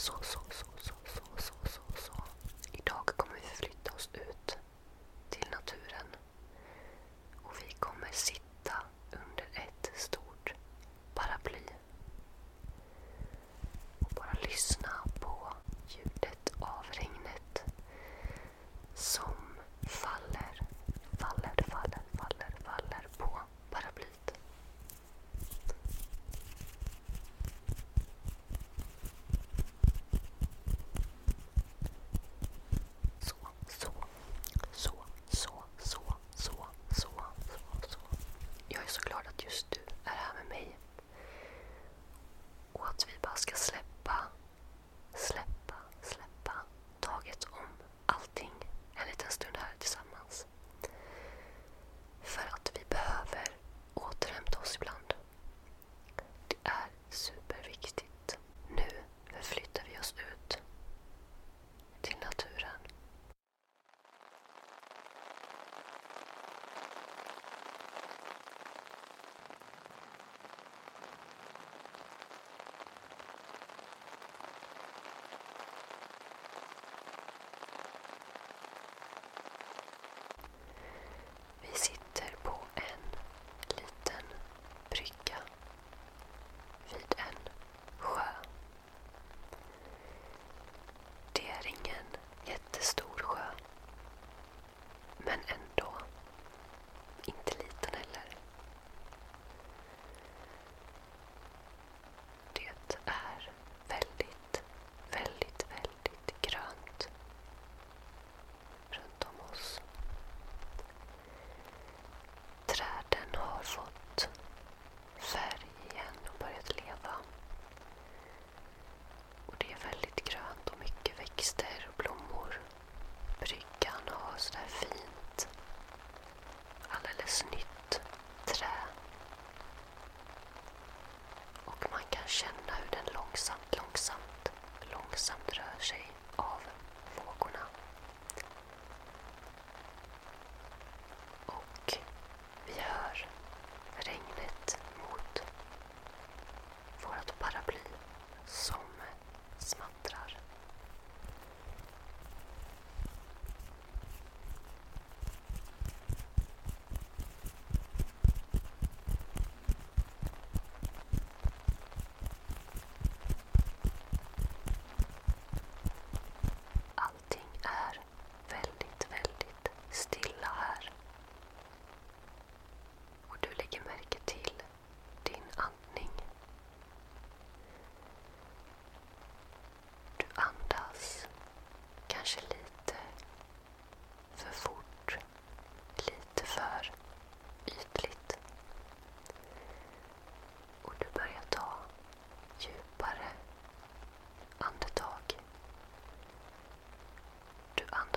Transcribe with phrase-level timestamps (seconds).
[0.00, 0.49] そう。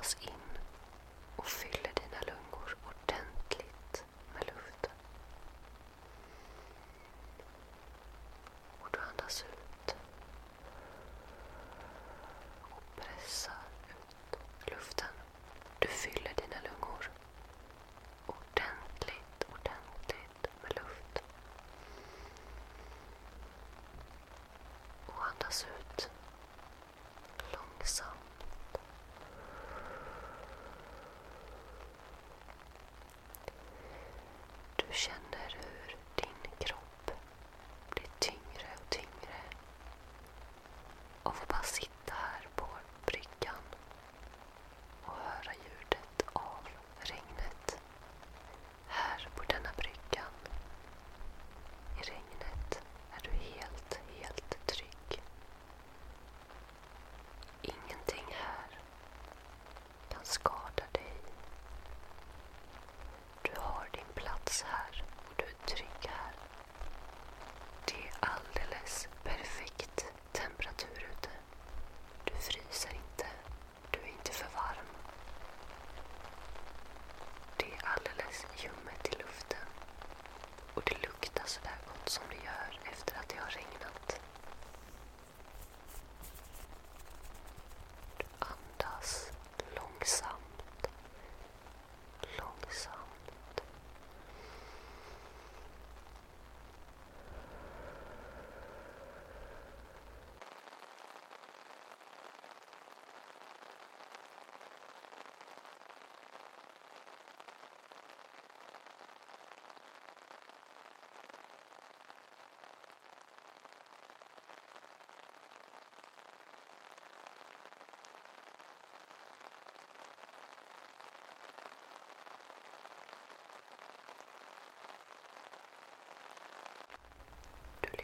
[0.00, 0.30] andas in
[1.36, 1.79] och fyll.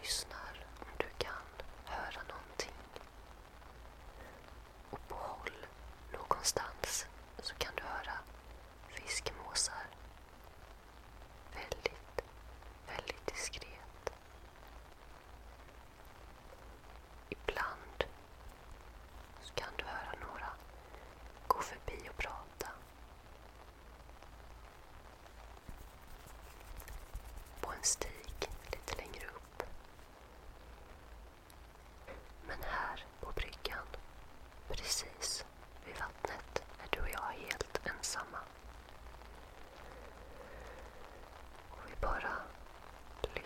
[0.07, 0.46] не знаю.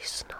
[0.01, 0.40] и снова.